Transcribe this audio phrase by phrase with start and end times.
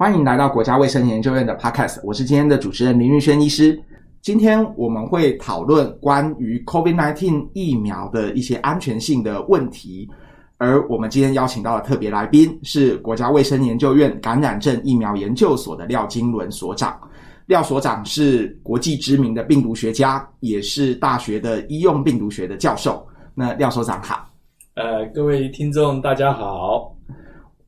[0.00, 3.76] 欢迎来到国家卫生研究院的 Podcast，我是今天的主持人林玉轩医师。
[4.22, 10.08] 今天我们会讨论关于 COVID-19 疫苗的一些安全性的问题，
[10.56, 16.96] 而我们今天邀请到的特别来宾是国家卫生研究院感染症疫苗研究所的廖金伦所长。
[17.46, 23.04] 廖所长是国际知名的病毒学家，也是大学的医用病毒学的教授。
[23.34, 24.30] 那廖所长好。
[24.74, 26.77] 呃，各位听众大家好。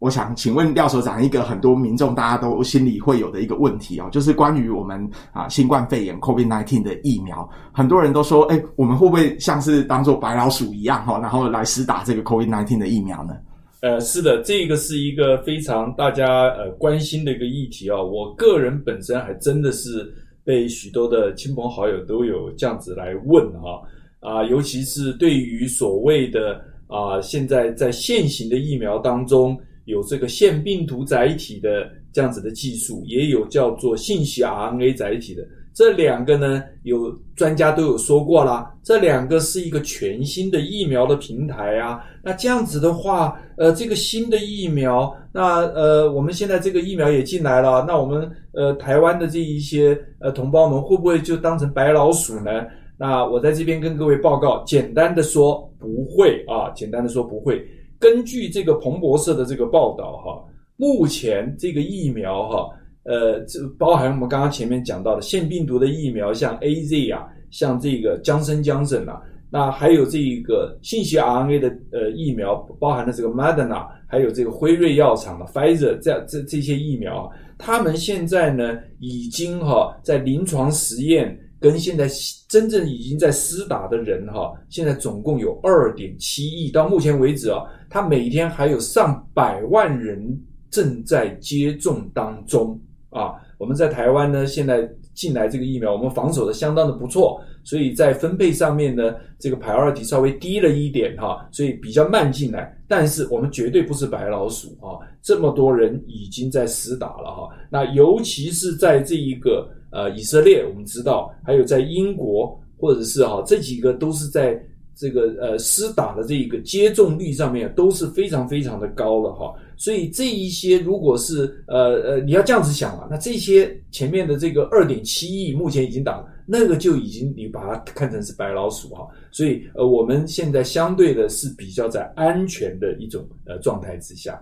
[0.00, 13.34] 我想请问廖所长一个很多民众大家都心里会有的一个问题哦，就是关于我们啊新冠肺炎 COVID-19 的疫苗，很多人都说，哎，我们会不会像是当做白老鼠一样哈，然后来施打这个 COVID-19 的疫苗呢？
[13.80, 18.06] 呃，是的，这个是一个非常大家呃关心的一个议题哦。
[18.06, 20.08] 我个人本身还真的是
[20.44, 23.82] 被许多的亲朋好友都有这样子来问哈
[24.20, 29.58] 啊，尤其是对于所谓的啊现在在现行的疫苗当中。
[29.88, 42.04] 有这个腺病毒载体的这样子的技术，也有叫做信息 RNA 载体的，这两个呢，有专家都有说过啦，这两个是一个全新的疫苗的平台啊。
[42.22, 52.66] 那这样子的话，呃，这个新的疫苗，那呃，我们现在这个疫苗也进来了，那我们呃台湾的这一些呃同胞们会不会就当成白老鼠呢？
[52.98, 57.64] 那我在这边跟各位报告，简单的说不会啊，简单的说不会。
[57.98, 60.44] 根据这个彭博社的这个报道，哈，
[60.76, 62.68] 目前这个疫苗，哈，
[63.04, 81.38] 呃，这包含我们刚刚前面讲到的腺病毒的疫苗，像 AZ 啊，像这个江森江森啊，那还有这一个信息 RNA 的呃疫苗，包含了这个 M A D A N A，还有这个辉瑞药厂的 Pfizer，这这这些疫苗，他们现在呢已经哈在临床实验。
[81.60, 82.08] 跟现在
[82.48, 92.78] 真正已经在施打的人哈，现在总共有二点七亿，到目前为止啊，他每天还有上百万人正在接种当中
[93.10, 93.34] 啊。
[93.58, 94.88] 我们在台湾呢，现在
[95.18, 102.72] 进来这个疫苗，我们防守的相当的不错，所以在分配上面呢，这个 priority 稍微低了一点哈，所以比较慢进来。
[102.86, 109.68] 但是我们绝对不是白老鼠啊，这么多人已经在施打了哈，那尤其是在这一个。
[109.90, 114.62] 呃，以色列我们知道，还有在英国或者是哈，这几个都是在
[114.94, 119.54] 这个呃施打的这一个接种率上面都是非常非常的高了哈。
[119.78, 129.08] 所以这一些如果是呃呃你要这样子想啊，那这些前面的这个二点七亿目前已经打了，那个就已经你把它看成是白老鼠哈。
[129.30, 134.38] 所以呃我们现在相对的是比较在安全的一种呃状态之下。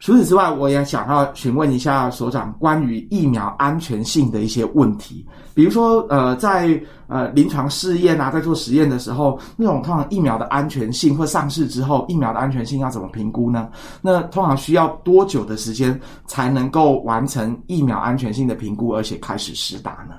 [0.00, 13.70] 除此之外，我也想要询问一下所长关于疫苗安全性的一些问题，比如说，呃，在呃临床试验啊，在做实验的时候，那种通常疫苗的安全性或上市之后，疫苗的安全性要怎么评估呢？
[14.00, 20.14] 那通常需要多久的时间才能够完成疫苗安全性的评估，而且开始施打呢？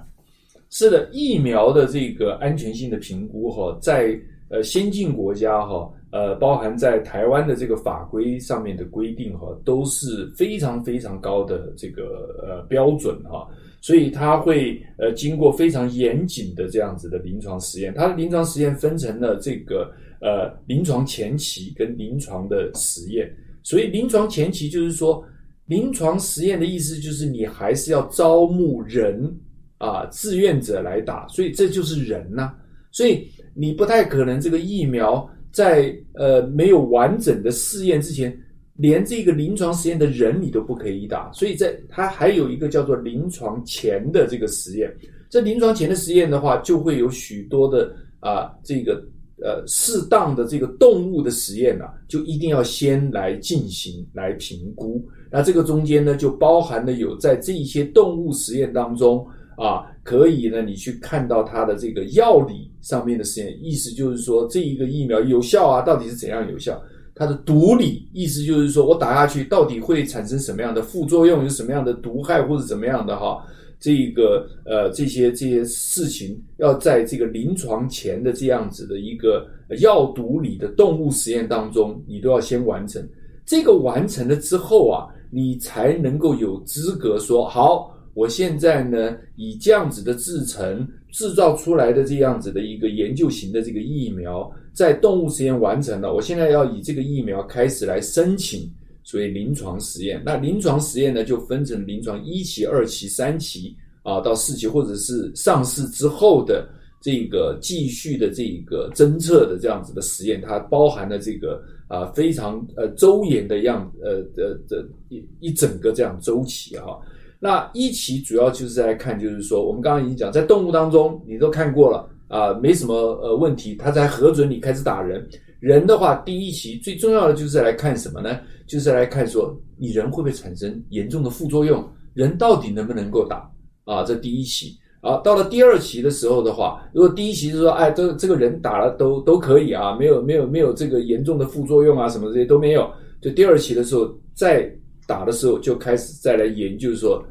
[0.69, 4.15] 是的，疫苗的这个安全性的评估哈，在
[4.51, 5.89] 呃先进国家哈。
[6.11, 13.47] 呃，包含在台湾的这个法规上面的规定哈，都是非常非常高的这个呃标准哈，
[13.79, 17.94] 所以它会呃经过非常严谨的这样子的临床实验。
[17.95, 19.89] 它的临床实验分成了这个
[20.19, 23.33] 呃临床前期跟临床的实验。
[23.63, 25.23] 所以临床前期就是说，
[25.67, 29.33] 临床实验的意思就是你还是要招募人
[29.78, 32.53] 啊，志愿者来打，所以这就是人呐、
[32.91, 35.25] 所以你不太可能这个疫苗。
[35.51, 38.35] 在呃没有完整的试验之前，
[38.75, 44.91] 连这个临床实验的人你都不可以打，所以在它还有一个叫做临床前的这个实验。
[45.29, 49.03] 这临床前的实验的话，就会有许多的啊、这个
[49.44, 55.06] 呃适当的这个动物的实验啊，就一定要先来进行来评估。
[55.29, 59.25] 那这个中间呢，就包含了有在这一些动物实验当中。
[59.57, 66.81] 啊，可以呢，你去看到它的这个药理上面的实验，意思就是说这一个疫苗有效啊，到底是怎样有效？
[67.13, 73.37] 它的毒理，意思就是说我打下去到底会产生什么样的副作用，有什么样的毒害或者怎么样的哈？
[73.79, 79.46] 这个呃这些这些事情要在这个临床前的这样子的一个
[79.81, 83.03] 药毒理的动物实验当中，你都要先完成。
[83.46, 87.91] 这个完成了之后啊，你才能够有资格说好。
[88.13, 98.69] 我现在呢，以这样子的制程制造出来的这样子的一个研究型的这个疫苗，在动物实验完成了，我现在要以这个疫苗开始来申请，
[99.03, 100.22] 所以临床实验。
[100.25, 106.67] 那临床实验呢，就分成临床一期、二期、三期啊，到四期，或者是上市之后的
[107.02, 116.99] 这个继续的这个侦测的这样子的实验，它包含了这个啊非常呃周延的样呃的的一一整个这样周期哈。
[117.43, 125.28] 那一期主要就是在看，就是说我们刚刚已经讲，在动物当中你都看过了啊，没什么呃问题，它才核准你开始打人。
[125.59, 128.40] 人的话，第一期最重要的就是来看什么呢？
[128.67, 131.84] 就是来看说你人会不会产生严重的副作用，
[132.14, 133.49] 人到底能不能够打
[133.85, 134.03] 啊？
[134.03, 134.78] 这第一期。
[135.02, 142.87] 啊，到了第二期的时候的话，如果第一期是说，哎，这这个人打了都都可以啊，没有没有没有这个严重的副作用啊，什么这些都没有。
[143.20, 144.72] 就第二期的时候再
[145.07, 147.23] 打的时候，就开始再来研究说，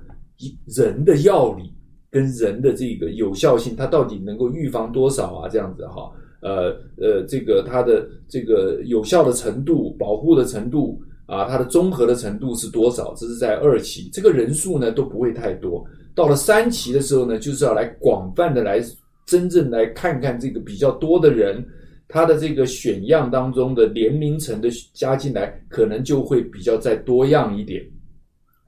[0.66, 1.72] 人的药理
[2.10, 5.48] 跟人的这个有效性，它到底能够预防多少啊？
[5.48, 6.10] 这样子哈，
[6.42, 13.14] 呃呃，这个它的这个有效的程度、保护的程度啊，它的综合的程度是多少？
[13.16, 15.84] 这是在二期，这个人数呢都不会太多。
[16.14, 18.82] 到了三期的时候呢，就是要来广泛的来
[19.26, 21.64] 真正来看看这个比较多的人，
[22.10, 27.82] 他的这个选样当中的年龄层的加进来，可能就会比较再多样一点。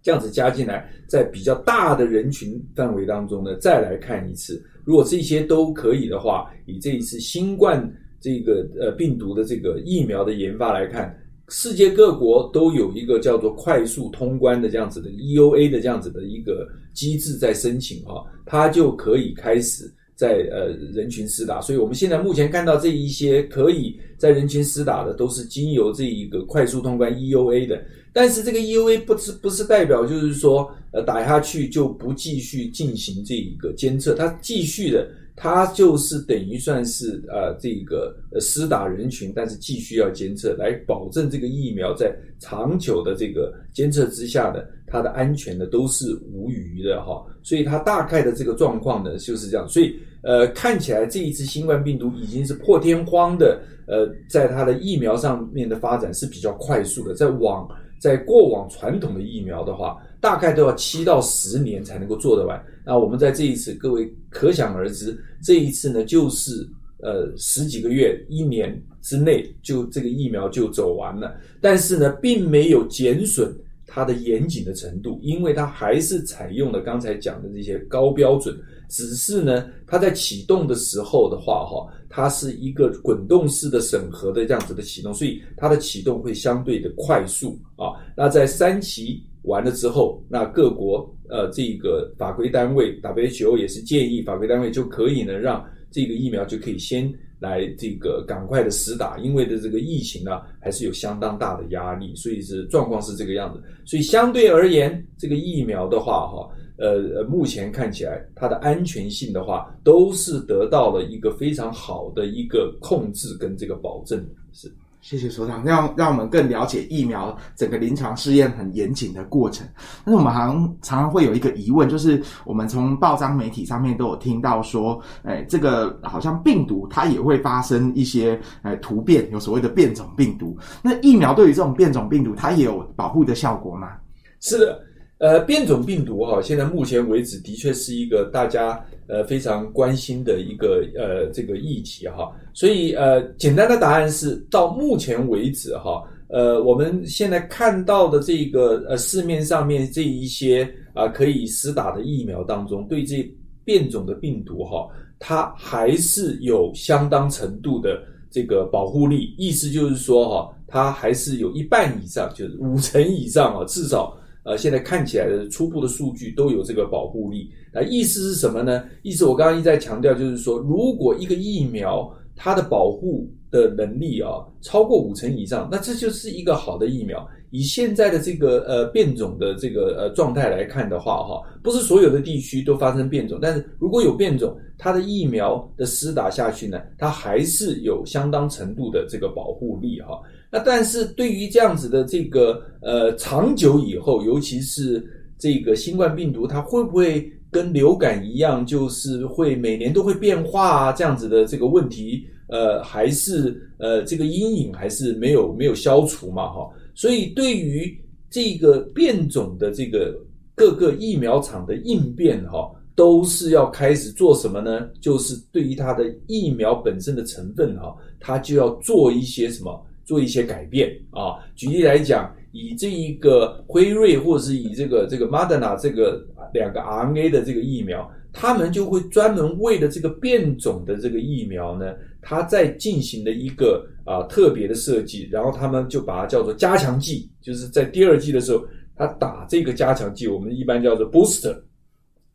[0.03, 4.65] 这样子加进来，在比较大的人群范围当中呢，再来看一次。
[4.85, 11.19] 如果这些都可以的话，以这一次新冠这个呃病毒的这个疫苗的研发来看。
[11.49, 21.61] 世界各国都有一个叫做快速通关的这样子的 EUA 的这样子的一个机制在申请哈，它就可以开始在呃人群施打。
[21.61, 27.83] 所以我们现在目前看到这一些可以在人群施打的，都是经由这一个快速通关 EUA 的。
[28.13, 35.09] 但是这个 EUA 不是不是代表就是说呃打下去就不继续进行这一个监测，它继续的。
[35.35, 47.25] 它就是等于算是呃这个呃施打人群，但是继续要监测，来保证这个疫苗在长久的这个监测之下的它的安全呢都是无虞的哈。
[47.43, 49.67] 所以它大概的这个状况呢就是这样。
[49.67, 57.67] 所以呃看起来这一次新冠病毒已经是破天荒的呃在它的疫苗上面的发展是比较快速的，在往
[57.99, 62.61] 在过往传统的疫苗的话，大概都要七到十年才能够做得完。
[62.85, 66.69] 那我们在这一次，各位可想而知，这一次呢，就是
[66.99, 71.37] 呃十几个月、一年之内，就这个疫苗就走完了。
[71.61, 73.55] 但是呢，并没有减损
[73.93, 78.59] 它的严谨的程度，因为它还是采用了刚才讲的这些高标准。
[78.89, 87.93] 只是呢，它在启动的时候的话，哈，它是一个滚动式的审核的这样子的启动，所以它的启动会相对的快速啊。
[88.17, 89.23] 那在三期。
[89.45, 103.63] 完了之后，那各国呃这个法规单位 WHO 也是建议法规单位就可以呢，让这个疫苗就可以先来这个赶快的实打，因为的这个疫情呢还是有相当大的压力，所以是状况是这个样子。
[103.85, 106.49] 所以相对而言，这个疫苗的话哈，
[106.79, 114.73] 呃目前看起来它的安全性的话，都是得到了一个非常好的一个控制跟这个保证是。
[115.03, 119.67] 谢谢所长，让让我们更了解疫苗整个临床试验很严谨的过程。
[120.05, 130.57] 但是我们好像常常会有一个疑问，就是我们从报章媒体上面都有听到说，哎，这个好像病毒它也会发生一些哎突变，有所谓的变种病毒。
[130.81, 133.95] 那疫苗对于这种变种病毒，它也有保护的效果吗？
[134.39, 134.81] 是的，
[135.23, 138.79] 呃，变种病毒哈，现在目前为止的确是一个大家。
[139.09, 153.29] 呃，非常关心的一个呃这个议题哈，所以呃简单的答案是，到目前为止哈，呃我们现在看到的这个呃市面上面这一些啊、可以施打的疫苗当中，对这
[153.65, 154.89] 变种的病毒哈，
[155.19, 164.17] 它还是有相当程度的这个保护力，意思就是说哈，它还是有一半以上，就是五成以上啊，至少。
[164.45, 167.51] 呃，现在看起来的初步的数据都有这个保护力。
[167.73, 168.85] 那意思是什么呢？
[169.03, 174.31] 意思我刚刚一再强调，就是说，如果一个疫苗它的保护的能力啊
[174.61, 177.27] 超过五成以上，那这就是一个好的疫苗。
[177.51, 190.19] 以现在的这个呃变种的这个呃状态来看的话，哈，不是所有的地区都发生变种，但是如果有变种，它的疫苗的施打下去呢，它还是有相当程度的这个保护力，哈。
[190.53, 195.03] 那但是对于这样子的这个呃长久以后，尤其是
[195.39, 200.93] 这个新冠病毒，它会不会跟流感一样，就是会每年都会变化啊？
[200.93, 206.47] 这样子的这个问题，呃，还是呃这个阴影还是没有没有消除嘛？
[206.53, 210.15] 哈，所以对于这个变种的这个
[210.55, 214.87] 各个疫苗厂的应变，哈，都是要开始做什么呢？
[215.01, 219.87] 就是对于它的疫苗本身的成分，哈，它就要做一些什么？
[220.13, 238.63] 做一些改变啊，举例来讲，以这一个辉瑞或者是以这个这个 Moderna 这个两个 RNA 的这个疫苗，他们就会专门为了这个变种的这个疫苗呢，它在进行的一个啊特别的设计，然后他们就把它叫做加强剂，就是在第二剂的时候，
[238.95, 241.57] 他打这个加强剂，我们一般叫做 booster，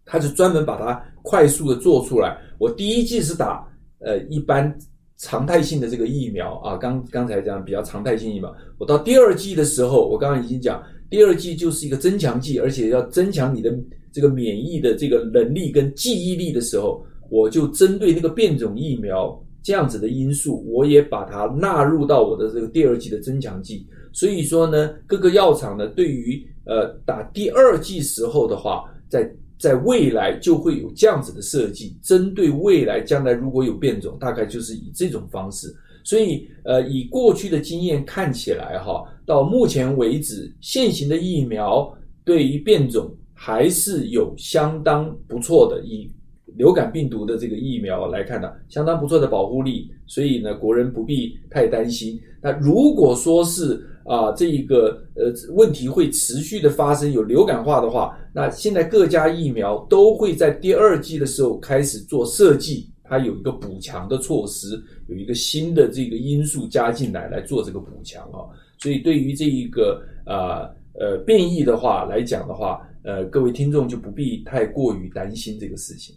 [0.04, 2.36] 他就专门把它快速的做出来。
[2.58, 3.64] 我第一剂是打
[4.00, 4.76] 呃一般
[5.18, 10.84] 常态性的这个疫苗啊，刚刚才讲比较常态性疫苗，我到第二剂的时候，我刚刚已经讲。
[11.10, 13.74] 第二剂就是一个增强剂，而且要增强你的
[14.12, 23.88] 这个免疫的这个能力跟记忆力的时候，我就针对那个变种疫苗这样子的因素，我也把它纳入到我的这个第二剂的增强剂。
[24.12, 35.76] 所以说呢，各个药厂呢，对于呃打第二剂时候的话，在在未来就会有这样子的设计，针对未来将来如果有变种，大概就是以这种方式。
[36.04, 46.10] 所以，呃，以过去的经验看起来，哈，到目前为止，现行的疫苗对于变种还是有相当不错的，以
[46.58, 49.92] 流感病毒的这个疫苗来看呢，相当不错的保护力。
[50.06, 52.20] 所以呢，国人不必太担心。
[52.42, 62.90] 那如果说是啊，这一个呃问题会持续的发生，有流感化的话，那现在各家疫苗都会在第二季的时候开始做设计。
[63.10, 68.44] 它有一个补强的措施，有一个新的这个因素加进来来做这个补强啊，
[68.80, 70.70] 所以对于这一个呃
[71.00, 76.16] 呃变异的话来讲的话，呃各位听众就不必太过于担心这个事情。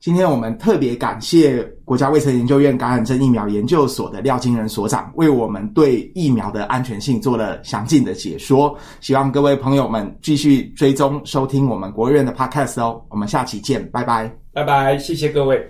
[0.00, 15.68] 今天我们特别感谢国家卫生研究院感染症疫苗研究所的廖金仁所长为我们对疫苗的安全性做了详尽的解说，希望各位朋友们继续追踪收听我们国卫院的 Podcast 哦，我们下期见，拜拜，拜拜，谢谢各位。